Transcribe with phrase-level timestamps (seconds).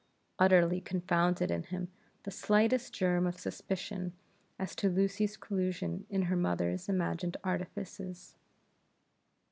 [0.39, 1.91] utterly confounded in him
[2.23, 4.13] the slightest germ of suspicion
[4.57, 8.33] as to Lucy's collusion in her mother's imagined artifices.